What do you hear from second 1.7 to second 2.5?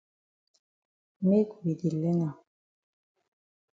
di learn am.